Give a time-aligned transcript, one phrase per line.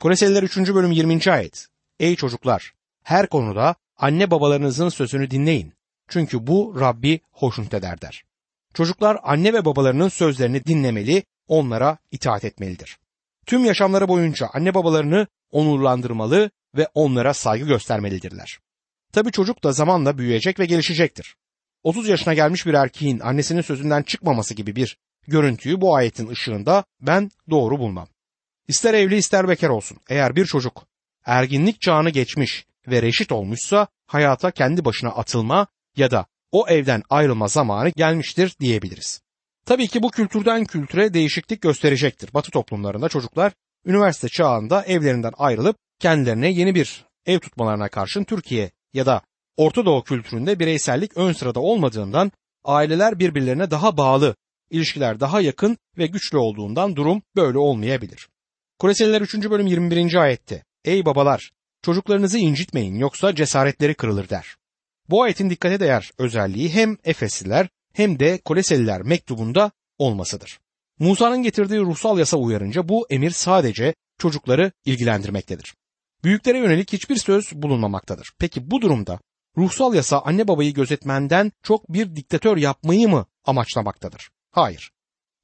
[0.00, 0.56] Koleseliler 3.
[0.56, 1.30] bölüm 20.
[1.30, 1.68] ayet.
[2.00, 2.72] Ey çocuklar!
[3.02, 5.72] Her konuda anne babalarınızın sözünü dinleyin.
[6.08, 8.24] Çünkü bu Rabbi hoşnut eder der.
[8.74, 12.98] Çocuklar anne ve babalarının sözlerini dinlemeli, onlara itaat etmelidir.
[13.46, 18.58] Tüm yaşamları boyunca anne babalarını onurlandırmalı ve onlara saygı göstermelidirler.
[19.12, 21.36] Tabi çocuk da zamanla büyüyecek ve gelişecektir.
[21.82, 27.30] 30 yaşına gelmiş bir erkeğin annesinin sözünden çıkmaması gibi bir görüntüyü bu ayetin ışığında ben
[27.50, 28.08] doğru bulmam.
[28.68, 29.98] İster evli ister bekar olsun.
[30.08, 30.86] Eğer bir çocuk
[31.24, 37.48] erginlik çağını geçmiş ve reşit olmuşsa hayata kendi başına atılma ya da o evden ayrılma
[37.48, 39.20] zamanı gelmiştir diyebiliriz.
[39.66, 42.34] Tabii ki bu kültürden kültüre değişiklik gösterecektir.
[42.34, 43.52] Batı toplumlarında çocuklar
[43.86, 49.22] üniversite çağında evlerinden ayrılıp kendilerine yeni bir ev tutmalarına karşın Türkiye ya da
[49.56, 52.32] Orta Doğu kültüründe bireysellik ön sırada olmadığından
[52.64, 54.36] aileler birbirlerine daha bağlı,
[54.70, 58.28] ilişkiler daha yakın ve güçlü olduğundan durum böyle olmayabilir.
[58.78, 59.34] Kureseliler 3.
[59.34, 60.14] bölüm 21.
[60.14, 61.50] ayette Ey babalar
[61.82, 64.56] çocuklarınızı incitmeyin yoksa cesaretleri kırılır der.
[65.10, 70.60] Bu ayetin dikkate değer özelliği hem Efesliler hem de Koleseliler mektubunda olmasıdır.
[70.98, 75.74] Musa'nın getirdiği ruhsal yasa uyarınca bu emir sadece çocukları ilgilendirmektedir.
[76.24, 78.32] Büyüklere yönelik hiçbir söz bulunmamaktadır.
[78.38, 79.18] Peki bu durumda
[79.56, 84.30] ruhsal yasa anne babayı gözetmenden çok bir diktatör yapmayı mı amaçlamaktadır?
[84.50, 84.90] Hayır.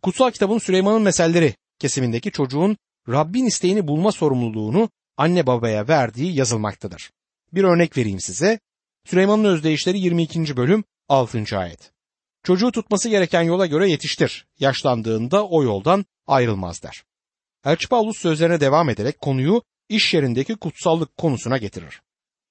[0.02, 2.76] Kutsal kitabın Süleyman'ın meselleri kesimindeki çocuğun
[3.08, 7.10] Rabbin isteğini bulma sorumluluğunu anne babaya verdiği yazılmaktadır.
[7.52, 8.60] Bir örnek vereyim size.
[9.06, 10.56] Süleyman'ın özdeyişleri 22.
[10.56, 11.58] bölüm 6.
[11.58, 11.92] ayet.
[12.42, 14.46] Çocuğu tutması gereken yola göre yetiştir.
[14.58, 17.04] Yaşlandığında o yoldan ayrılmaz der.
[17.64, 22.02] Elçi Paulus sözlerine devam ederek konuyu iş yerindeki kutsallık konusuna getirir.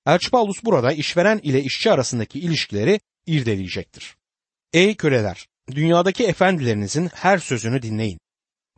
[0.05, 4.15] Elçi Paulus burada işveren ile işçi arasındaki ilişkileri irdeleyecektir.
[4.73, 5.47] Ey köleler!
[5.71, 8.19] Dünyadaki efendilerinizin her sözünü dinleyin.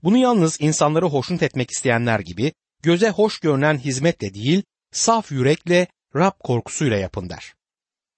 [0.04, 6.40] Bunu yalnız insanları hoşnut etmek isteyenler gibi göze hoş görünen hizmetle değil, saf yürekle Rab
[6.40, 7.54] korkusuyla yapın der.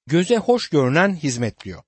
[0.08, 1.84] Göze hoş görünen hizmet diyor.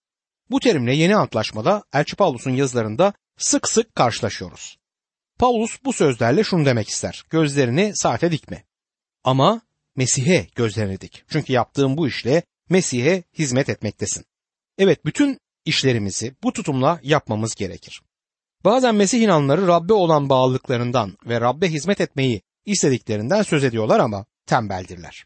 [0.49, 4.77] Bu terimle yeni antlaşmada Elçi Paulus'un yazılarında sık sık karşılaşıyoruz.
[5.39, 7.23] Paulus bu sözlerle şunu demek ister.
[7.29, 8.63] Gözlerini saate dikme.
[9.23, 9.61] Ama
[9.95, 11.23] Mesih'e gözlerini dik.
[11.29, 14.25] Çünkü yaptığın bu işle Mesih'e hizmet etmektesin.
[14.77, 18.01] Evet bütün işlerimizi bu tutumla yapmamız gerekir.
[18.65, 25.25] Bazen Mesih inanları Rabbe olan bağlılıklarından ve Rabbe hizmet etmeyi istediklerinden söz ediyorlar ama tembeldirler.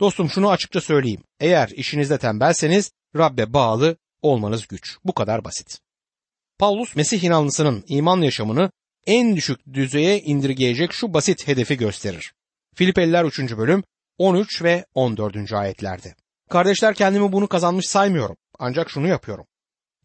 [0.00, 1.22] Dostum şunu açıkça söyleyeyim.
[1.40, 4.96] Eğer işinizde tembelseniz Rabbe bağlı olmanız güç.
[5.04, 5.78] Bu kadar basit.
[6.58, 8.70] Paulus Mesih inanlısının iman yaşamını
[9.06, 12.32] en düşük düzeye indirgeyecek şu basit hedefi gösterir.
[12.74, 13.38] Filipeliler 3.
[13.38, 13.84] bölüm
[14.18, 15.52] 13 ve 14.
[15.52, 16.14] ayetlerde.
[16.50, 18.36] Kardeşler kendimi bunu kazanmış saymıyorum.
[18.58, 19.46] Ancak şunu yapıyorum.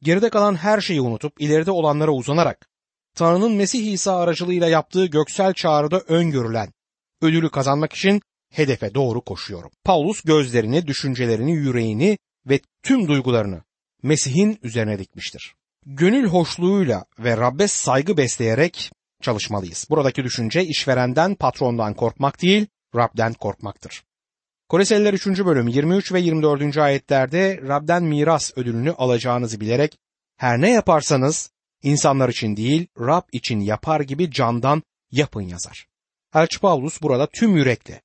[0.02, 2.70] Geride kalan her şeyi unutup ileride olanlara uzanarak
[3.16, 6.74] Tanrı'nın Mesih İsa aracılığıyla yaptığı göksel çağrıda öngörülen
[7.22, 8.22] ödülü kazanmak için
[8.52, 9.72] hedefe doğru koşuyorum.
[9.84, 13.64] Paulus gözlerini, düşüncelerini, yüreğini ve tüm duygularını
[14.04, 15.56] Mesih'in üzerine dikmiştir.
[15.86, 18.92] Gönül hoşluğuyla ve Rabbe saygı besleyerek
[19.22, 19.88] çalışmalıyız.
[19.90, 24.04] Buradaki düşünce işverenden, patrondan korkmak değil, Rab'den korkmaktır.
[24.70, 25.28] Koleseliler 3.
[25.28, 26.78] bölüm 23 ve 24.
[26.78, 30.00] ayetlerde Rab'den miras ödülünü alacağınızı bilerek
[30.38, 31.52] her ne yaparsanız
[31.84, 35.88] insanlar için değil Rab için yapar gibi candan yapın yazar.
[36.36, 38.02] Elçi Paulus burada tüm yürekle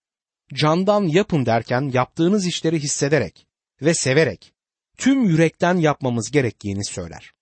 [0.54, 3.46] candan yapın derken yaptığınız işleri hissederek
[3.82, 4.52] ve severek
[4.98, 7.32] tüm yürekten yapmamız gerektiğini söyler.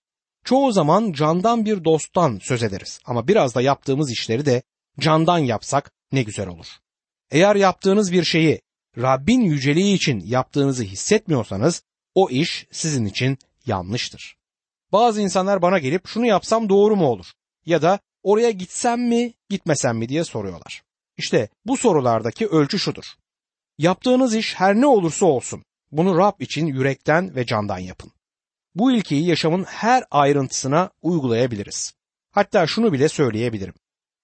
[0.43, 4.63] Çoğu zaman candan bir dosttan söz ederiz ama biraz da yaptığımız işleri de
[4.99, 6.67] candan yapsak ne güzel olur.
[7.31, 8.61] Eğer yaptığınız bir şeyi
[8.97, 11.83] Rabbin yüceliği için yaptığınızı hissetmiyorsanız
[12.15, 14.37] o iş sizin için yanlıştır.
[14.91, 17.25] Bazı insanlar bana gelip şunu yapsam doğru mu olur?
[17.65, 20.83] Ya da oraya gitsem mi, gitmesem mi diye soruyorlar.
[21.17, 23.05] İşte bu sorulardaki ölçü şudur.
[23.77, 28.11] Yaptığınız iş her ne olursa olsun bunu Rab için yürekten ve candan yapın.
[28.75, 31.93] Bu ilkeyi yaşamın her ayrıntısına uygulayabiliriz.
[32.31, 33.73] Hatta şunu bile söyleyebilirim.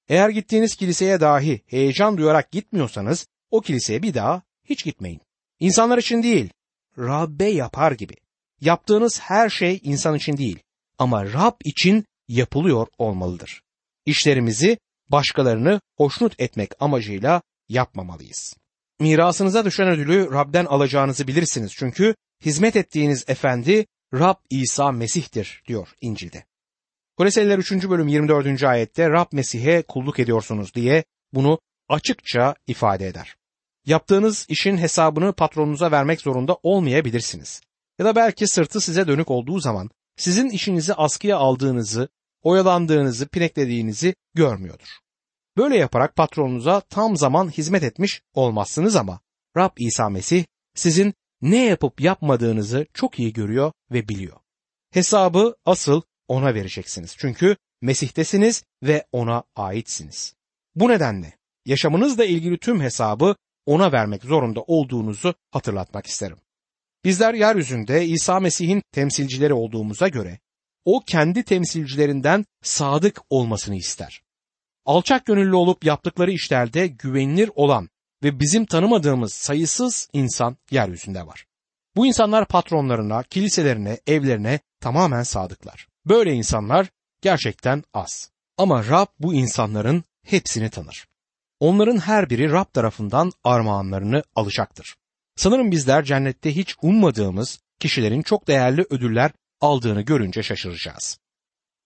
[0.10, 5.22] Eğer gittiğiniz kiliseye dahi heyecan duyarak gitmiyorsanız o kiliseye bir daha hiç gitmeyin.
[5.60, 6.50] İnsanlar için değil,
[6.98, 8.14] Rabbe yapar gibi.
[8.62, 10.60] Yaptığınız her şey insan için değil
[10.98, 13.62] ama Rab için yapılıyor olmalıdır.
[14.06, 14.78] İşlerimizi
[15.10, 18.56] başkalarını hoşnut etmek amacıyla yapmamalıyız.
[19.00, 22.16] Mirasınıza düşen ödülü Rab'den alacağınızı bilirsiniz çünkü
[22.46, 26.44] hizmet ettiğiniz efendi Rab İsa Mesih'tir diyor İncil'de.
[27.18, 27.72] Koleseliler 3.
[27.72, 28.64] bölüm 24.
[28.64, 31.04] ayette Rab Mesih'e kulluk ediyorsunuz diye
[31.34, 31.60] bunu
[31.90, 33.36] açıkça ifade eder.
[33.88, 37.62] Yaptığınız işin hesabını patronunuza vermek zorunda olmayabilirsiniz.
[38.00, 42.10] Ya da belki sırtı size dönük olduğu zaman sizin işinizi askıya aldığınızı,
[42.42, 44.88] oyalandığınızı, pineklediğinizi görmüyordur.
[45.58, 49.20] Böyle yaparak patronunuza tam zaman hizmet etmiş olmazsınız ama
[49.58, 50.46] Rab İsa Mesih
[50.76, 54.38] sizin ne yapıp yapmadığınızı çok iyi görüyor ve biliyor.
[54.92, 57.16] Hesabı asıl ona vereceksiniz.
[57.18, 60.36] Çünkü Mesih'tesiniz ve ona aitsiniz.
[60.76, 61.34] Bu nedenle
[61.66, 63.36] yaşamınızla ilgili tüm hesabı
[63.68, 66.38] ona vermek zorunda olduğunuzu hatırlatmak isterim.
[67.04, 70.40] Bizler yeryüzünde İsa Mesih'in temsilcileri olduğumuza göre
[70.86, 74.22] o kendi temsilcilerinden sadık olmasını ister.
[74.86, 77.90] Alçak gönüllü olup yaptıkları işlerde güvenilir olan
[78.24, 81.46] ve bizim tanımadığımız sayısız insan yeryüzünde var.
[81.96, 85.88] Bu insanlar patronlarına, kiliselerine, evlerine tamamen sadıklar.
[86.06, 86.88] Böyle insanlar
[87.22, 88.32] gerçekten az.
[88.58, 91.08] Ama Rab bu insanların hepsini tanır.
[91.60, 94.96] Onların her biri Rab tarafından armağanlarını alacaktır.
[95.36, 99.32] Sanırım bizler cennette hiç ummadığımız kişilerin çok değerli ödüller
[99.62, 101.20] aldığını görünce şaşıracağız.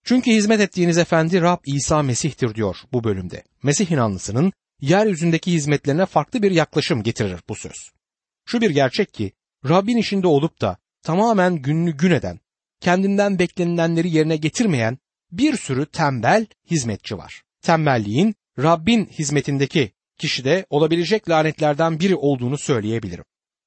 [0.04, 3.42] Çünkü hizmet ettiğiniz efendi Rab İsa Mesih'tir diyor bu bölümde.
[3.62, 7.90] Mesih inanlısının yeryüzündeki hizmetlerine farklı bir yaklaşım getirir bu söz.
[8.44, 9.32] Şu bir gerçek ki
[9.68, 12.40] Rabbin işinde olup da tamamen gününü gün eden,
[12.80, 14.98] kendinden beklenilenleri yerine getirmeyen
[15.32, 17.42] bir sürü tembel hizmetçi var.
[17.62, 23.24] Tembelliğin Rabbin hizmetindeki kişide olabilecek lanetlerden biri olduğunu söyleyebilirim.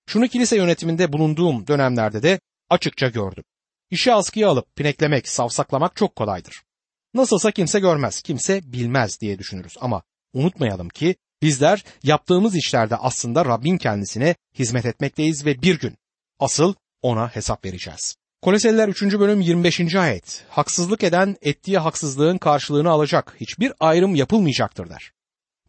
[0.08, 2.40] Şunu kilise yönetiminde bulunduğum dönemlerde de
[2.70, 3.44] açıkça gördüm.
[3.90, 6.64] İşi askıya alıp pineklemek, savsaklamak çok kolaydır.
[7.14, 10.04] Nasılsa kimse görmez, kimse bilmez diye düşünürüz ama
[10.34, 15.98] unutmayalım ki bizler yaptığımız işlerde aslında Rabbin kendisine hizmet etmekteyiz ve bir gün
[16.40, 18.16] asıl ona hesap vereceğiz.
[18.46, 19.02] Koleseliler 3.
[19.02, 19.96] bölüm 25.
[19.96, 20.46] ayet.
[20.50, 23.36] Haksızlık eden ettiği haksızlığın karşılığını alacak.
[23.42, 25.12] Hiçbir ayrım yapılmayacaktır der.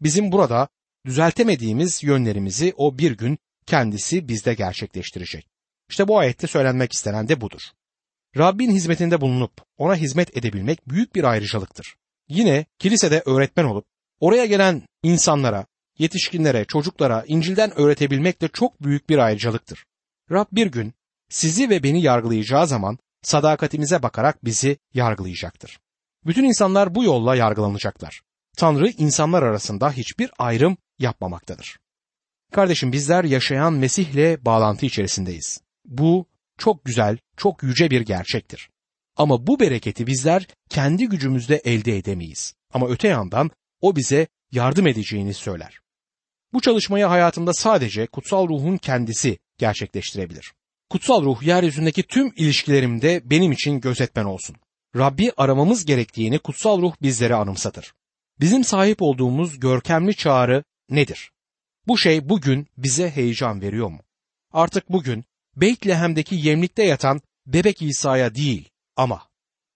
[0.01, 0.67] Bizim burada
[1.05, 5.47] düzeltemediğimiz yönlerimizi o bir gün kendisi bizde gerçekleştirecek.
[5.89, 7.61] İşte bu ayette söylenmek istenen de budur.
[8.37, 11.95] Rabbin hizmetinde bulunup ona hizmet edebilmek büyük bir ayrıcalıktır.
[12.29, 13.85] Yine kilisede öğretmen olup
[14.19, 15.65] oraya gelen insanlara,
[15.97, 19.85] yetişkinlere, çocuklara İncil'den öğretebilmek de çok büyük bir ayrıcalıktır.
[20.31, 20.93] Rab bir gün
[21.29, 25.79] sizi ve beni yargılayacağı zaman sadakatimize bakarak bizi yargılayacaktır.
[26.25, 28.21] Bütün insanlar bu yolla yargılanacaklar.
[28.57, 31.79] Tanrı insanlar arasında hiçbir ayrım yapmamaktadır.
[32.51, 35.61] Kardeşim bizler yaşayan Mesih'le bağlantı içerisindeyiz.
[35.85, 36.25] Bu
[36.57, 38.69] çok güzel, çok yüce bir gerçektir.
[39.17, 42.53] Ama bu bereketi bizler kendi gücümüzle elde edemeyiz.
[42.73, 43.51] Ama öte yandan
[43.81, 45.79] o bize yardım edeceğini söyler.
[46.53, 50.53] Bu çalışmayı hayatımda sadece kutsal ruhun kendisi gerçekleştirebilir.
[50.89, 54.55] Kutsal ruh yeryüzündeki tüm ilişkilerimde benim için gözetmen olsun.
[54.95, 57.93] Rabbi aramamız gerektiğini kutsal ruh bizlere anımsatır.
[58.39, 61.31] Bizim sahip olduğumuz görkemli çağrı nedir?
[61.87, 63.99] Bu şey bugün bize heyecan veriyor mu?
[64.51, 65.25] Artık bugün
[65.55, 69.27] Beytlehem'deki yemlikte yatan bebek İsa'ya değil ama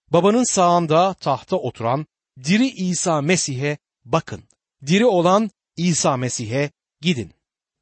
[0.10, 2.06] babanın sağında tahta oturan
[2.44, 4.44] diri İsa Mesih'e bakın.
[4.86, 6.72] Diri olan İsa Mesih'e
[7.02, 7.34] gidin.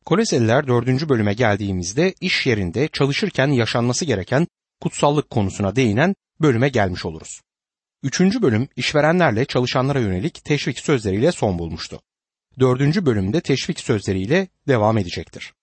[0.05, 1.09] Koleseliler 4.
[1.09, 4.47] bölüme geldiğimizde iş yerinde çalışırken yaşanması gereken
[4.81, 7.41] kutsallık konusuna değinen bölüme gelmiş oluruz.
[8.03, 12.01] Üçüncü bölüm işverenlerle çalışanlara yönelik teşvik sözleriyle son bulmuştu.
[12.59, 15.53] Dördüncü bölümde teşvik sözleriyle devam edecektir.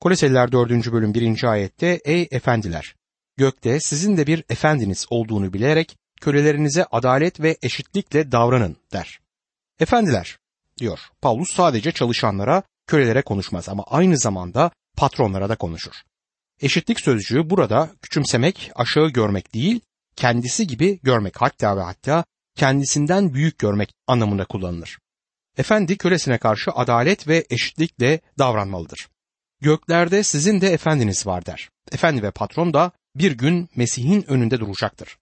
[0.00, 0.92] Koleseliler 4.
[0.92, 1.44] bölüm 1.
[1.44, 2.94] ayette Ey efendiler!
[3.36, 9.20] Gökte sizin de bir efendiniz olduğunu bilerek kölelerinize adalet ve eşitlikle davranın der.
[9.80, 10.38] Efendiler
[10.78, 10.98] diyor.
[11.22, 15.94] Paulus sadece çalışanlara, kölelere konuşmaz ama aynı zamanda patronlara da konuşur.
[16.60, 19.80] Eşitlik sözcüğü burada küçümsemek, aşağı görmek değil,
[20.16, 22.24] kendisi gibi görmek hatta ve hatta
[22.56, 24.98] kendisinden büyük görmek anlamında kullanılır.
[25.58, 29.08] Efendi kölesine karşı adalet ve eşitlikle davranmalıdır.
[29.60, 31.70] Göklerde sizin de efendiniz var der.
[31.92, 35.18] Efendi ve patron da bir gün Mesih'in önünde duracaktır.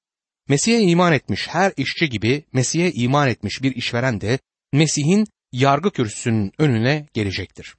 [0.48, 4.38] Mesih'e iman etmiş her işçi gibi Mesih'e iman etmiş bir işveren de
[4.72, 7.74] Mesih'in yargı kürsüsünün önüne gelecektir.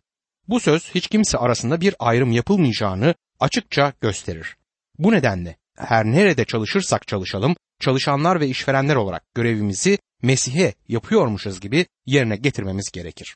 [0.48, 4.58] Bu söz hiç kimse arasında bir ayrım yapılmayacağını açıkça gösterir.
[5.00, 12.36] Bu nedenle her nerede çalışırsak çalışalım, çalışanlar ve işverenler olarak görevimizi Mesih'e yapıyormuşuz gibi yerine
[12.36, 13.36] getirmemiz gerekir.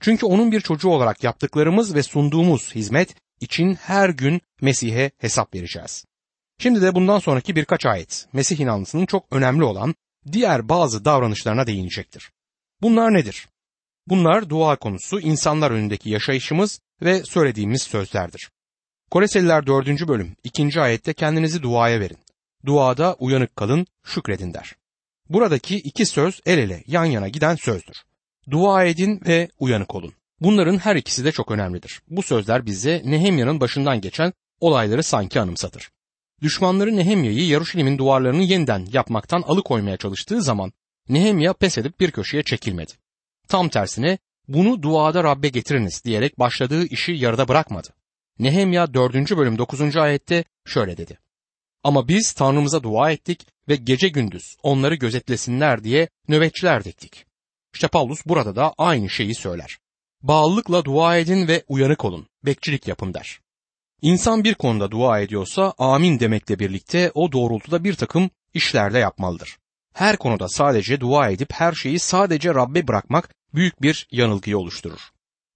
[0.00, 6.04] Çünkü onun bir çocuğu olarak yaptıklarımız ve sunduğumuz hizmet için her gün Mesih'e hesap vereceğiz.
[6.58, 9.94] Şimdi de bundan sonraki birkaç ayet Mesih inanlısının çok önemli olan
[10.32, 12.30] diğer bazı davranışlarına değinecektir.
[12.82, 13.48] Bunlar nedir?
[14.08, 18.50] Bunlar dua konusu, insanlar önündeki yaşayışımız ve söylediğimiz sözlerdir.
[19.10, 20.08] Koleseliler 4.
[20.08, 20.80] bölüm 2.
[20.80, 22.18] ayette kendinizi duaya verin.
[22.66, 24.72] Duada uyanık kalın, şükredin der.
[25.28, 27.96] Buradaki iki söz el ele yan yana giden sözdür.
[28.50, 30.12] Dua edin ve uyanık olun.
[30.40, 32.02] Bunların her ikisi de çok önemlidir.
[32.08, 35.90] Bu sözler bize Nehemya'nın başından geçen olayları sanki anımsatır.
[36.42, 40.72] Düşmanları Nehemya'yı Yaruşilim'in duvarlarını yeniden yapmaktan alıkoymaya çalıştığı zaman
[41.08, 42.92] Nehemya pes edip bir köşeye çekilmedi.
[43.48, 47.88] Tam tersine bunu duada Rabbe getiriniz diyerek başladığı işi yarıda bırakmadı.
[48.38, 49.14] Nehemya 4.
[49.36, 49.96] bölüm 9.
[49.96, 51.18] ayette şöyle dedi.
[51.84, 57.26] Ama biz Tanrımıza dua ettik ve gece gündüz onları gözetlesinler diye nöbetçiler diktik.
[57.74, 59.78] İşte Paulus burada da aynı şeyi söyler.
[60.22, 63.40] Bağlılıkla dua edin ve uyanık olun, bekçilik yapın der.
[64.02, 69.58] İnsan bir konuda dua ediyorsa amin demekle birlikte o doğrultuda bir takım işlerde yapmalıdır.
[69.94, 75.00] Her konuda sadece dua edip her şeyi sadece Rabbe bırakmak büyük bir yanılgıyı oluşturur.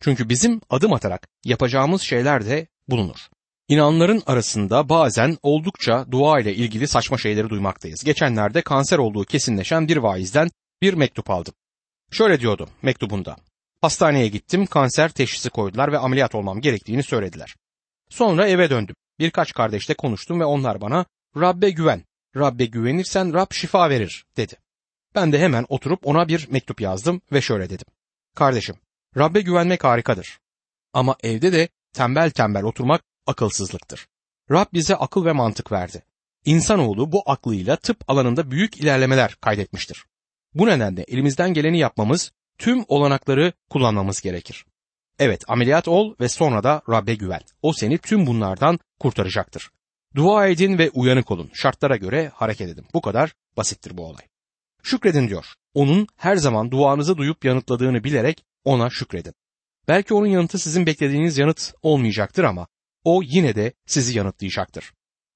[0.00, 3.28] Çünkü bizim adım atarak yapacağımız şeyler de bulunur.
[3.68, 8.04] İnanların arasında bazen oldukça dua ile ilgili saçma şeyleri duymaktayız.
[8.04, 10.50] Geçenlerde kanser olduğu kesinleşen bir vaizden
[10.82, 11.54] bir mektup aldım.
[12.10, 13.36] Şöyle diyordu mektubunda.
[13.80, 17.54] Hastaneye gittim, kanser teşhisi koydular ve ameliyat olmam gerektiğini söylediler.
[18.08, 18.94] Sonra eve döndüm.
[19.18, 21.06] Birkaç kardeşle konuştum ve onlar bana
[21.36, 22.04] Rabbe güven,
[22.36, 24.54] Rabbe güvenirsen Rab şifa verir dedi.
[25.14, 27.86] Ben de hemen oturup ona bir mektup yazdım ve şöyle dedim.
[28.34, 28.76] Kardeşim,
[29.16, 30.38] Rabbe güvenmek harikadır.
[30.92, 34.08] Ama evde de tembel tembel oturmak akılsızlıktır.
[34.50, 36.02] Rab bize akıl ve mantık verdi.
[36.44, 40.04] İnsanoğlu bu aklıyla tıp alanında büyük ilerlemeler kaydetmiştir.
[40.54, 44.64] Bu nedenle elimizden geleni yapmamız, tüm olanakları kullanmamız gerekir.
[45.18, 47.40] Evet ameliyat ol ve sonra da Rabbe güven.
[47.62, 49.70] O seni tüm bunlardan kurtaracaktır.
[50.14, 51.50] Dua edin ve uyanık olun.
[51.54, 52.86] Şartlara göre hareket edin.
[52.94, 54.24] Bu kadar basittir bu olay.
[54.82, 55.46] Şükredin diyor.
[55.74, 59.34] Onun her zaman duanızı duyup yanıtladığını bilerek ona şükredin.
[59.88, 62.66] Belki onun yanıtı sizin beklediğiniz yanıt olmayacaktır ama
[63.04, 64.92] o yine de sizi yanıtlayacaktır.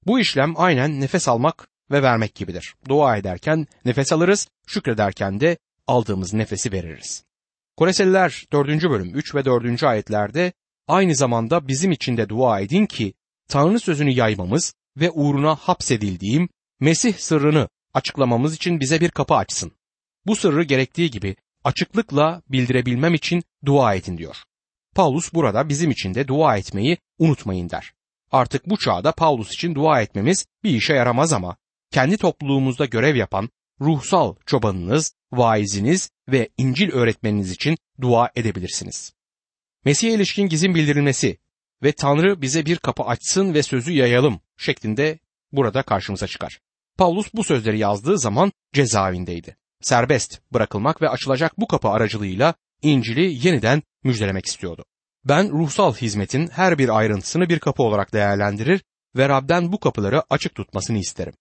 [0.06, 2.74] Bu işlem aynen nefes almak ve vermek gibidir.
[2.88, 7.24] Dua ederken nefes alırız, şükrederken de aldığımız nefesi veririz.
[7.76, 8.68] Koreseliler 4.
[8.68, 9.82] bölüm 3 ve 4.
[9.82, 10.52] ayetlerde
[10.88, 13.14] aynı zamanda bizim için de dua edin ki
[13.48, 16.48] Tanrı sözünü yaymamız ve uğruna hapsedildiğim
[16.80, 19.72] Mesih sırrını açıklamamız için bize bir kapı açsın.
[20.26, 24.36] Bu sırrı gerektiği gibi açıklıkla bildirebilmem için dua edin diyor.
[24.94, 27.92] Paulus burada bizim için de dua etmeyi unutmayın der.
[28.32, 31.56] Artık bu çağda Paulus için dua etmemiz bir işe yaramaz ama
[31.90, 33.48] kendi topluluğumuzda görev yapan
[33.80, 39.12] ruhsal çobanınız, vaiziniz ve İncil öğretmeniniz için dua edebilirsiniz.
[39.84, 41.38] Mesih'e ilişkin gizin bildirilmesi
[41.82, 45.18] ve Tanrı bize bir kapı açsın ve sözü yayalım şeklinde
[45.52, 46.60] burada karşımıza çıkar.
[46.98, 49.56] Paulus bu sözleri yazdığı zaman cezaevindeydi.
[49.80, 54.84] Serbest bırakılmak ve açılacak bu kapı aracılığıyla İncil'i yeniden müjdelemek istiyordu.
[55.24, 58.84] Ben ruhsal hizmetin her bir ayrıntısını bir kapı olarak değerlendirir
[59.16, 61.34] ve Rab'den bu kapıları açık tutmasını isterim.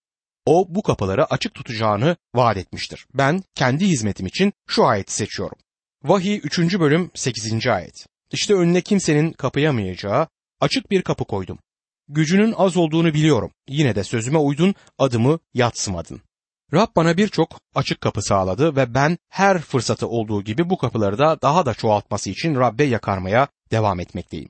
[0.45, 3.05] O bu kapıları açık tutacağını vaat etmiştir.
[3.13, 5.57] Ben kendi hizmetim için şu ayeti seçiyorum.
[6.03, 6.59] Vahiy 3.
[6.59, 7.67] bölüm 8.
[7.67, 8.05] ayet.
[8.31, 10.27] İşte önüne kimsenin kapayamayacağı
[10.59, 11.59] açık bir kapı koydum.
[12.07, 13.51] Gücünün az olduğunu biliyorum.
[13.67, 16.21] Yine de sözüme uydun, adımı yatsımadın.
[16.73, 21.41] Rab bana birçok açık kapı sağladı ve ben her fırsatı olduğu gibi bu kapıları da
[21.41, 24.49] daha da çoğaltması için Rabbe yakarmaya devam etmekteyim.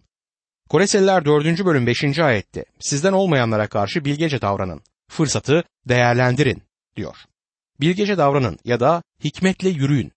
[0.70, 1.66] Koreseliler 4.
[1.66, 2.20] bölüm 5.
[2.20, 6.64] ayette sizden olmayanlara karşı bilgece davranın, fırsatı değerlendirin
[6.96, 7.18] diyor.
[7.80, 10.12] Bilgece davranın ya da hikmetle yürüyün.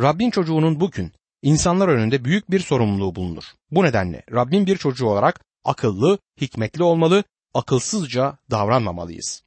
[0.00, 1.12] Rabbin çocuğunun bugün
[1.42, 3.44] insanlar önünde büyük bir sorumluluğu bulunur.
[3.70, 9.42] Bu nedenle Rabbin bir çocuğu olarak akıllı, hikmetli olmalı, akılsızca davranmamalıyız.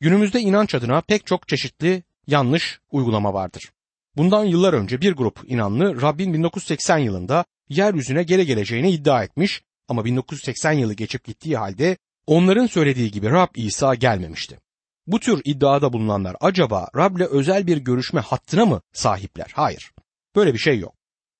[0.00, 3.72] Günümüzde inanç adına pek çok çeşitli yanlış uygulama vardır.
[4.16, 10.04] Bundan yıllar önce bir grup inanlı Rabbin 1980 yılında yeryüzüne geri geleceğini iddia etmiş ama
[10.04, 11.96] 1980 yılı geçip gittiği halde
[12.26, 14.58] onların söylediği gibi Rab İsa gelmemişti.
[15.06, 19.50] Bu tür iddiada bulunanlar acaba Rab'le özel bir görüşme hattına mı sahipler?
[19.54, 19.92] Hayır.
[20.36, 20.97] Böyle bir şey yok.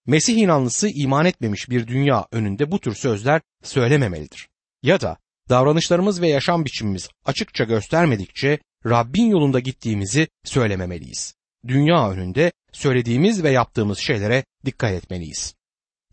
[0.08, 4.48] Mesih inanlısı iman etmemiş bir dünya önünde bu tür sözler söylememelidir.
[4.82, 5.16] Ya da
[5.48, 11.34] davranışlarımız ve yaşam biçimimiz açıkça göstermedikçe Rabbin yolunda gittiğimizi söylememeliyiz.
[11.66, 15.54] Dünya önünde söylediğimiz ve yaptığımız şeylere dikkat etmeliyiz.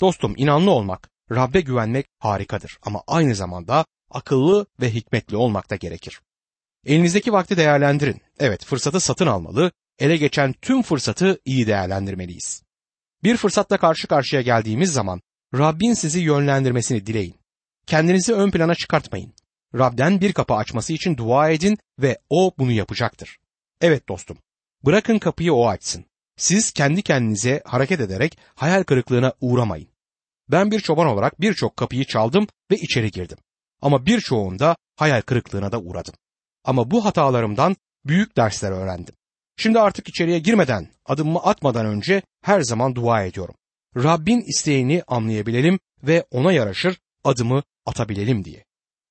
[0.01, 6.21] Dostum inanlı olmak, Rabbe güvenmek harikadır ama aynı zamanda akıllı ve hikmetli olmak da gerekir.
[6.85, 8.21] Elinizdeki vakti değerlendirin.
[8.39, 12.64] Evet fırsatı satın almalı, ele geçen tüm fırsatı iyi değerlendirmeliyiz.
[13.25, 15.21] Bir fırsatla karşı karşıya geldiğimiz zaman
[15.53, 17.35] Rabbin sizi yönlendirmesini dileyin.
[17.87, 19.33] Kendinizi ön plana çıkartmayın.
[19.75, 23.37] Rab'den bir kapı açması için dua edin ve o bunu yapacaktır.
[23.81, 24.37] Evet dostum,
[24.85, 26.05] bırakın kapıyı o açsın.
[26.37, 29.89] Siz kendi kendinize hareket ederek hayal kırıklığına uğramayın.
[30.51, 33.37] Ben bir çoban olarak birçok kapıyı çaldım ve içeri girdim.
[33.81, 36.13] Ama birçoğunda hayal kırıklığına da uğradım.
[36.63, 39.15] Ama bu hatalarımdan büyük dersler öğrendim.
[39.57, 43.55] Şimdi artık içeriye girmeden, adımımı atmadan önce her zaman dua ediyorum.
[43.97, 48.65] Rabbin isteğini anlayabilelim ve ona yaraşır adımı atabilelim diye.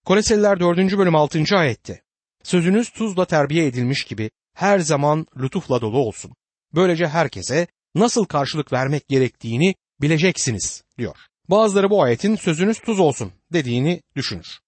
[0.04, 0.78] Koleseliler 4.
[0.78, 1.56] bölüm 6.
[1.56, 2.02] ayette
[2.42, 6.34] Sözünüz tuzla terbiye edilmiş gibi her zaman lütufla dolu olsun.
[6.74, 11.16] Böylece herkese nasıl karşılık vermek gerektiğini bileceksiniz diyor.
[11.48, 14.60] Bazıları bu ayetin sözünüz tuz olsun dediğini düşünür.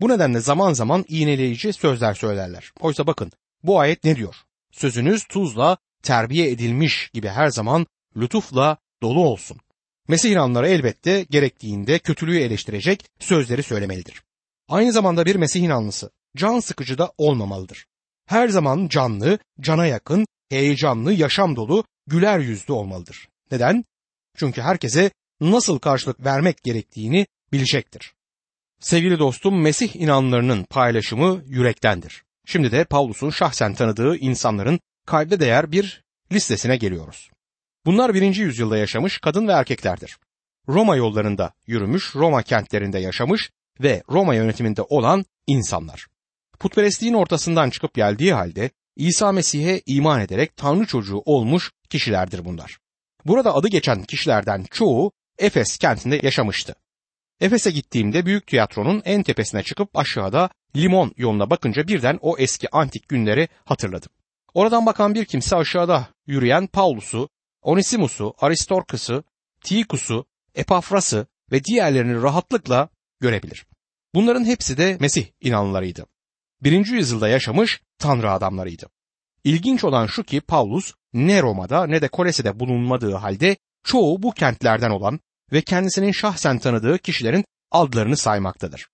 [0.00, 2.72] Bu nedenle zaman zaman iğneleyici sözler söylerler.
[2.80, 4.34] Oysa bakın bu ayet ne diyor?
[4.74, 9.58] Sözünüz tuzla terbiye edilmiş gibi her zaman lütufla dolu olsun.
[10.08, 14.22] Mesih inanları elbette gerektiğinde kötülüğü eleştirecek sözleri söylemelidir.
[14.68, 17.86] Aynı zamanda bir Mesih inanlısı can sıkıcı da olmamalıdır.
[18.26, 23.28] Her zaman canlı, cana yakın, heyecanlı, yaşam dolu, güler yüzlü olmalıdır.
[23.50, 23.84] Neden?
[24.36, 28.14] Çünkü herkese nasıl karşılık vermek gerektiğini bilecektir.
[28.80, 32.23] Sevgili dostum Mesih inanlarının paylaşımı yürektendir.
[32.46, 37.30] Şimdi de Pavlus'un şahsen tanıdığı insanların kayda değer bir listesine geliyoruz.
[37.86, 40.18] Bunlar birinci yüzyılda yaşamış kadın ve erkeklerdir.
[40.68, 46.06] Roma yollarında yürümüş, Roma kentlerinde yaşamış ve Roma yönetiminde olan insanlar.
[46.58, 52.78] Putperestliğin ortasından çıkıp geldiği halde İsa Mesih'e iman ederek Tanrı çocuğu olmuş kişilerdir bunlar.
[53.24, 56.74] Burada adı geçen kişilerden çoğu Efes kentinde yaşamıştı.
[57.40, 63.08] Efes'e gittiğimde büyük tiyatronun en tepesine çıkıp aşağıda limon yoluna bakınca birden o eski antik
[63.08, 64.10] günleri hatırladım.
[64.54, 67.28] Oradan bakan bir kimse aşağıda yürüyen Paulus'u,
[67.62, 69.24] Onesimus'u, Aristorkus'u,
[69.60, 72.88] Tikus'u, Epafras'ı ve diğerlerini rahatlıkla
[73.20, 73.66] görebilir.
[74.14, 76.06] Bunların hepsi de Mesih inanlılarıydı.
[76.62, 78.86] Birinci yüzyılda yaşamış Tanrı adamlarıydı.
[79.44, 84.90] İlginç olan şu ki Paulus ne Roma'da ne de Kolese'de bulunmadığı halde çoğu bu kentlerden
[84.90, 85.20] olan
[85.52, 88.86] ve kendisinin şahsen tanıdığı kişilerin adlarını saymaktadır.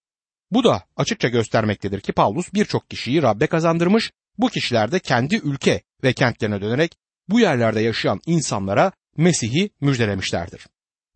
[0.51, 5.83] Bu da açıkça göstermektedir ki Paulus birçok kişiyi Rabbe kazandırmış, bu kişiler de kendi ülke
[6.05, 6.97] ve kentlerine dönerek
[7.29, 10.67] bu yerlerde yaşayan insanlara Mesih'i müjdelemişlerdir.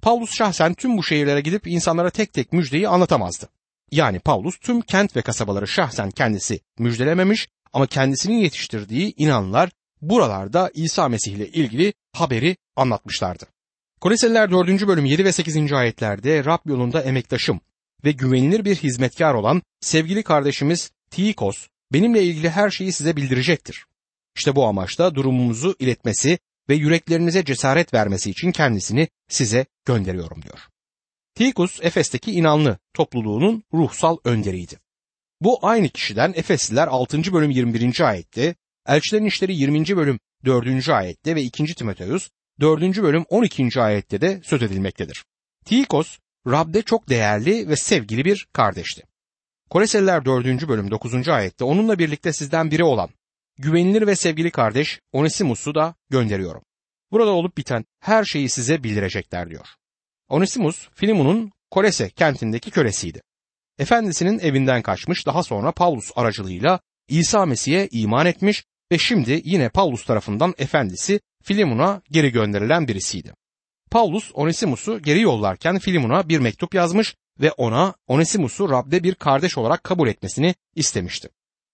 [0.02, 3.48] Paulus şahsen tüm bu şehirlere gidip insanlara tek tek müjdeyi anlatamazdı.
[3.90, 11.08] Yani Paulus tüm kent ve kasabaları şahsen kendisi müjdelememiş ama kendisinin yetiştirdiği inanlar buralarda İsa
[11.08, 13.53] Mesih ile ilgili haberi anlatmışlardı.
[14.04, 14.86] Koleseliler 4.
[14.86, 15.72] bölüm 7 ve 8.
[15.72, 17.60] ayetlerde Rab yolunda emektaşım
[18.04, 23.84] ve güvenilir bir hizmetkar olan sevgili kardeşimiz Tikos benimle ilgili her şeyi size bildirecektir.
[24.36, 30.58] İşte bu amaçla durumumuzu iletmesi ve yüreklerinize cesaret vermesi için kendisini size gönderiyorum diyor.
[31.34, 34.78] Tikus Efes'teki inanlı topluluğunun ruhsal önderiydi.
[35.40, 37.32] Bu aynı kişiden Efesliler 6.
[37.32, 38.00] bölüm 21.
[38.00, 38.54] ayette,
[38.86, 39.96] Elçilerin İşleri 20.
[39.96, 40.88] bölüm 4.
[40.88, 41.74] ayette ve 2.
[41.74, 43.02] Timoteus 4.
[43.02, 43.82] bölüm 12.
[43.82, 45.24] ayette de söz edilmektedir.
[45.64, 49.02] Tikos, Rab'de çok değerli ve sevgili bir kardeşti.
[49.70, 50.68] Koleseliler 4.
[50.68, 51.28] bölüm 9.
[51.28, 53.10] ayette onunla birlikte sizden biri olan
[53.58, 56.62] güvenilir ve sevgili kardeş Onesimus'u da gönderiyorum.
[57.12, 59.66] Burada olup biten her şeyi size bildirecekler diyor.
[60.28, 63.22] Onesimus, Filimon'un Kolese kentindeki kölesiydi.
[63.78, 70.04] Efendisinin evinden kaçmış daha sonra Paulus aracılığıyla İsa Mesih'e iman etmiş ve şimdi yine Paulus
[70.04, 73.34] tarafından efendisi Filimon'a geri gönderilen birisiydi.
[73.90, 79.84] Paulus Onesimus'u geri yollarken Filimon'a bir mektup yazmış ve ona Onesimus'u Rab'de bir kardeş olarak
[79.84, 81.28] kabul etmesini istemişti.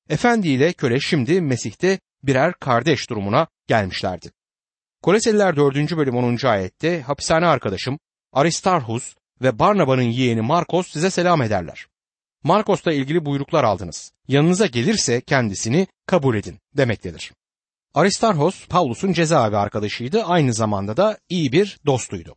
[0.09, 4.30] Efendi ile köle şimdi Mesih'te birer kardeş durumuna gelmişlerdi.
[5.02, 5.96] Koleseliler 4.
[5.96, 6.46] bölüm 10.
[6.46, 7.98] ayette hapishane arkadaşım
[8.33, 11.87] Aristarhus ve Barnaba'nın yeğeni Markos size selam ederler.
[12.44, 14.12] Markos'la ilgili buyruklar aldınız.
[14.28, 17.33] Yanınıza gelirse kendisini kabul edin demektedir.
[17.94, 22.35] Aristarhos Pavlus'un cezaevi arkadaşıydı aynı zamanda da iyi bir dostuydu.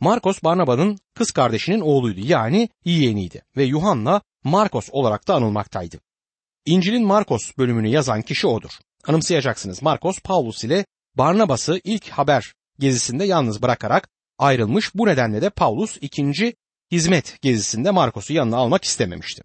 [0.00, 6.00] Markos Barnaba'nın kız kardeşinin oğluydu yani yeğeniydi ve Yuhanna Markos olarak da anılmaktaydı.
[6.66, 8.70] İncil'in Markos bölümünü yazan kişi odur.
[9.06, 14.94] Anımsayacaksınız Markos Paulus ile Barnabas'ı ilk haber gezisinde yalnız bırakarak ayrılmış.
[14.94, 16.56] Bu nedenle de Paulus ikinci
[16.92, 19.42] hizmet gezisinde Markos'u yanına almak istememişti.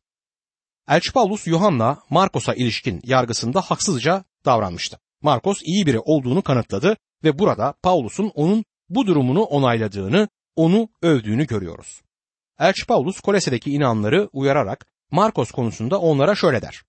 [0.90, 5.00] Elçi Paulus Yuhanna Markos'a ilişkin yargısında haksızca davranmıştı.
[5.22, 12.02] Markos iyi biri olduğunu kanıtladı ve burada Paulus'un onun bu durumunu onayladığını, onu övdüğünü görüyoruz.
[12.60, 16.84] Elçi Paulus Kolese'deki inanları uyararak Markos konusunda onlara şöyle der.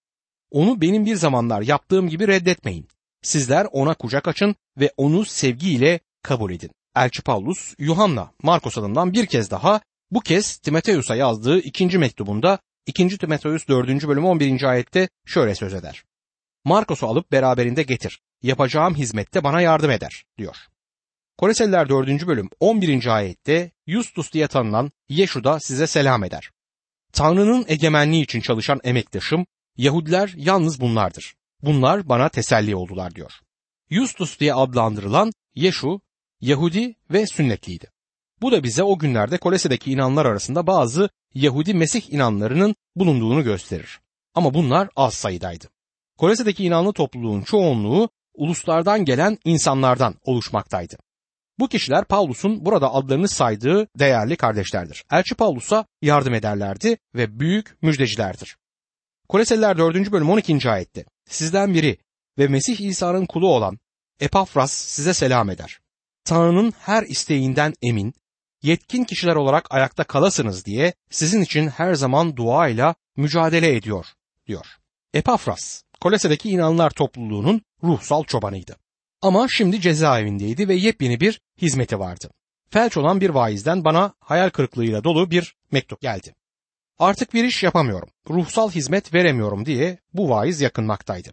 [0.50, 2.88] Onu benim bir zamanlar yaptığım gibi reddetmeyin.
[3.22, 6.70] Sizler ona kucak açın ve onu sevgiyle kabul edin.
[6.96, 13.18] Elçi Paulus, Yuhanna, Markos adından bir kez daha bu kez Timoteus'a yazdığı ikinci mektubunda 2.
[13.18, 13.88] Timoteus 4.
[14.08, 14.62] bölüm 11.
[14.62, 16.04] ayette şöyle söz eder.
[16.64, 18.20] Markos'u alıp beraberinde getir.
[18.42, 20.56] Yapacağım hizmette bana yardım eder diyor.
[21.38, 22.26] Koleseliler 4.
[22.26, 23.06] bölüm 11.
[23.06, 26.50] ayette Justus diye tanınan Yeşu da size selam eder.
[27.12, 29.46] Tanrı'nın egemenliği için çalışan emektaşım
[29.76, 31.34] Yahudiler yalnız bunlardır.
[31.62, 33.32] Bunlar bana teselli oldular diyor.
[33.90, 36.00] Justus diye adlandırılan Yeşu
[36.40, 37.90] Yahudi ve sünnetliydi.
[38.42, 44.00] Bu da bize o günlerde Kolese'deki inanlar arasında bazı Yahudi Mesih inanlarının bulunduğunu gösterir.
[44.34, 45.68] Ama bunlar az sayıdaydı.
[46.20, 50.96] Kolese'deki inanlı topluluğun çoğunluğu uluslardan gelen insanlardan oluşmaktaydı.
[51.58, 55.04] Bu kişiler Pavlus'un burada adlarını saydığı değerli kardeşlerdir.
[55.10, 58.56] Elçi Pavlus'a yardım ederlerdi ve büyük müjdecilerdir.
[59.28, 60.12] Koleseliler 4.
[60.12, 60.70] bölüm 12.
[60.70, 61.98] ayette Sizden biri
[62.38, 63.78] ve Mesih İsa'nın kulu olan
[64.20, 65.80] Epafras size selam eder.
[66.24, 68.14] Tanrı'nın her isteğinden emin,
[68.62, 74.06] yetkin kişiler olarak ayakta kalasınız diye sizin için her zaman duayla mücadele ediyor,
[74.46, 74.66] diyor.
[75.14, 78.76] Epafras, Kolese'deki inanlar topluluğunun ruhsal çobanıydı.
[79.22, 82.30] Ama şimdi cezaevindeydi ve yepyeni bir hizmeti vardı.
[82.70, 86.34] Felç olan bir vaizden bana hayal kırıklığıyla dolu bir mektup geldi.
[86.98, 91.32] Artık bir iş yapamıyorum, ruhsal hizmet veremiyorum diye bu vaiz yakınmaktaydı.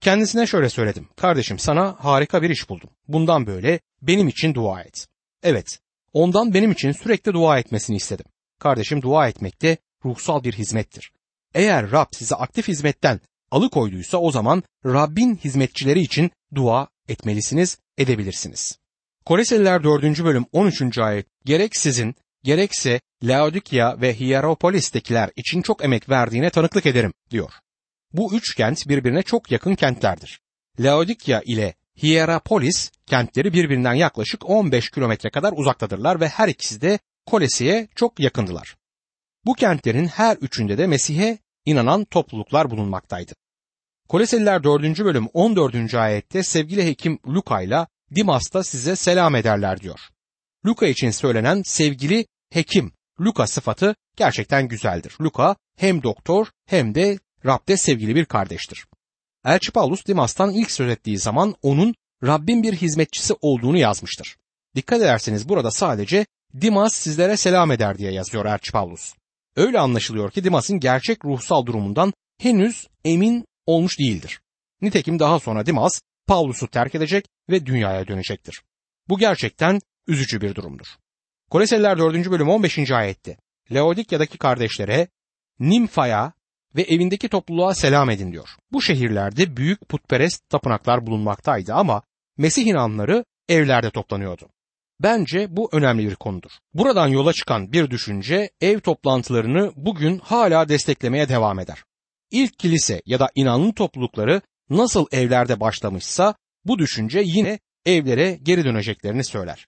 [0.00, 1.08] Kendisine şöyle söyledim.
[1.16, 2.90] Kardeşim sana harika bir iş buldum.
[3.08, 5.08] Bundan böyle benim için dua et.
[5.42, 5.78] Evet,
[6.12, 8.26] ondan benim için sürekli dua etmesini istedim.
[8.58, 11.12] Kardeşim dua etmek de ruhsal bir hizmettir.
[11.54, 13.20] Eğer Rab sizi aktif hizmetten
[13.52, 18.78] alıkoyduysa o zaman Rabbin hizmetçileri için dua etmelisiniz, edebilirsiniz.
[19.24, 20.24] Koleseliler 4.
[20.24, 20.98] bölüm 13.
[20.98, 27.52] ayet gerek sizin gerekse Laodikya ve Hierapolis'tekiler için çok emek verdiğine tanıklık ederim diyor.
[28.12, 30.40] Bu üç kent birbirine çok yakın kentlerdir.
[30.80, 37.88] Laodikya ile Hierapolis kentleri birbirinden yaklaşık 15 kilometre kadar uzaktadırlar ve her ikisi de Kolese'ye
[37.94, 38.76] çok yakındılar.
[39.46, 43.32] Bu kentlerin her üçünde de Mesih'e inanan topluluklar bulunmaktaydı.
[44.12, 44.98] Koleseliler 4.
[44.98, 45.94] bölüm 14.
[45.94, 50.00] ayette sevgili hekim Luka ile Dimas'ta size selam ederler diyor.
[50.66, 55.16] Luka için söylenen sevgili hekim Luka sıfatı gerçekten güzeldir.
[55.20, 58.86] Luka hem doktor hem de Rab'de sevgili bir kardeştir.
[59.44, 61.94] Elçi Paulus Dimas'tan ilk söz ettiği zaman onun
[62.24, 64.36] Rabbin bir hizmetçisi olduğunu yazmıştır.
[64.76, 66.26] Dikkat ederseniz burada sadece
[66.60, 69.14] Dimas sizlere selam eder diye yazıyor Elçi Paulus.
[69.56, 74.40] Öyle anlaşılıyor ki Dimas'ın gerçek ruhsal durumundan henüz emin olmuş değildir.
[74.80, 78.62] Nitekim daha sonra Dimas Paulus'u terk edecek ve dünyaya dönecektir.
[79.08, 80.86] Bu gerçekten üzücü bir durumdur.
[81.50, 82.30] Koleseliler 4.
[82.30, 82.90] bölüm 15.
[82.90, 83.36] ayette
[83.70, 85.08] Laodikya'daki kardeşlere
[85.60, 86.32] Nimfa'ya
[86.76, 88.48] ve evindeki topluluğa selam edin diyor.
[88.72, 92.02] Bu şehirlerde büyük putperest tapınaklar bulunmaktaydı ama
[92.38, 94.48] Mesih inanları evlerde toplanıyordu.
[95.00, 96.50] Bence bu önemli bir konudur.
[96.74, 101.84] Buradan yola çıkan bir düşünce ev toplantılarını bugün hala desteklemeye devam eder.
[102.32, 109.24] İlk kilise ya da inanlı toplulukları nasıl evlerde başlamışsa bu düşünce yine evlere geri döneceklerini
[109.24, 109.66] söyler.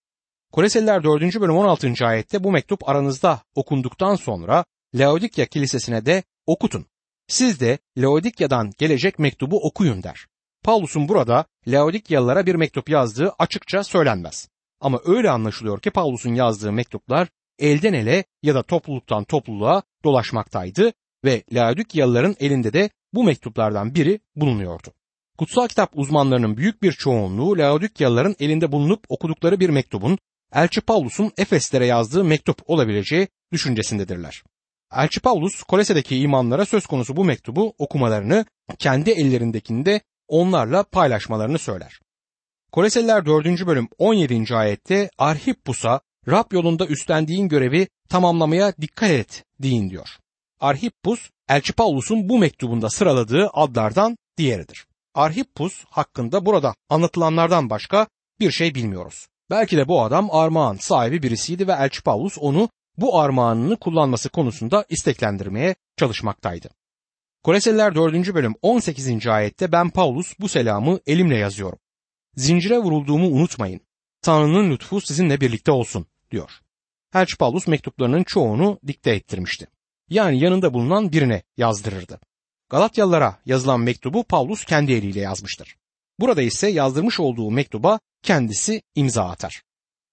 [0.52, 1.40] Koleseliler 4.
[1.40, 2.06] bölüm 16.
[2.06, 6.86] ayette bu mektup aranızda okunduktan sonra Laodikya kilisesine de okutun.
[7.28, 10.26] Siz de Laodikya'dan gelecek mektubu okuyun der.
[10.62, 14.48] Paulus'un burada Laodikyalılara bir mektup yazdığı açıkça söylenmez.
[14.80, 20.92] Ama öyle anlaşılıyor ki Paulus'un yazdığı mektuplar elden ele ya da topluluktan topluluğa dolaşmaktaydı
[21.24, 24.88] ve Laodikyalıların elinde de bu mektuplardan biri bulunuyordu.
[25.38, 30.18] Kutsal kitap uzmanlarının büyük bir çoğunluğu Laodikyalıların elinde bulunup okudukları bir mektubun
[30.52, 34.42] Elçi Paulus'un Efeslere yazdığı mektup olabileceği düşüncesindedirler.
[34.92, 38.44] Elçi Paulus Kolese'deki imanlara söz konusu bu mektubu okumalarını
[38.78, 42.00] kendi ellerindekinde onlarla paylaşmalarını söyler.
[42.72, 43.66] Koleseliler 4.
[43.66, 44.54] bölüm 17.
[44.54, 50.08] ayette Arhippus'a Rab yolunda üstlendiğin görevi tamamlamaya dikkat et deyin diyor.
[50.64, 54.86] Arhippus, Elçi Paulus'un bu mektubunda sıraladığı adlardan diğeridir.
[55.14, 58.06] Arhippus hakkında burada anlatılanlardan başka
[58.40, 59.26] bir şey bilmiyoruz.
[59.50, 64.84] Belki de bu adam armağan sahibi birisiydi ve Elçi Paulus onu bu armağanını kullanması konusunda
[64.88, 66.68] isteklendirmeye çalışmaktaydı.
[67.42, 68.34] Koleseliler 4.
[68.34, 69.26] bölüm 18.
[69.26, 71.78] ayette ben Paulus bu selamı elimle yazıyorum.
[72.36, 73.80] Zincire vurulduğumu unutmayın.
[74.22, 76.50] Tanrı'nın lütfu sizinle birlikte olsun diyor.
[77.14, 79.73] Elçi Paulus mektuplarının çoğunu dikte ettirmişti.
[80.10, 82.20] Yani yanında bulunan birine yazdırırdı.
[82.70, 85.76] Galatyalılara yazılan mektubu Paulus kendi eliyle yazmıştır.
[86.20, 89.62] Burada ise yazdırmış olduğu mektuba kendisi imza atar.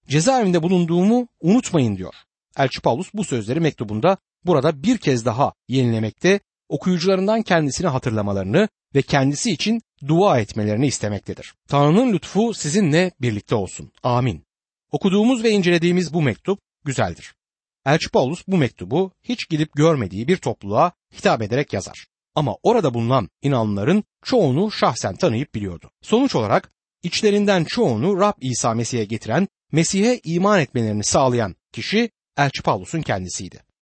[0.08, 2.14] Cezaevinde bulunduğumu unutmayın diyor.
[2.56, 9.50] Elçi Paulus bu sözleri mektubunda burada bir kez daha yenilemekte, okuyucularından kendisini hatırlamalarını ve kendisi
[9.50, 11.54] için dua etmelerini istemektedir.
[11.68, 13.92] Tanrı'nın lütfu sizinle birlikte olsun.
[14.02, 14.44] Amin.
[14.92, 17.34] Okuduğumuz ve incelediğimiz bu mektup güzeldir.
[17.86, 22.06] Elçi Paulus bu mektubu hiç gidip görmediği bir topluluğa hitap ederek yazar.
[22.34, 25.90] Ama orada bulunan inanlıların çoğunu şahsen tanıyıp biliyordu.
[26.02, 26.70] Sonuç olarak
[27.02, 33.62] içlerinden çoğunu Rab İsa Mesih'e getiren, Mesih'e iman etmelerini sağlayan kişi Elçi Paulus'un kendisiydi.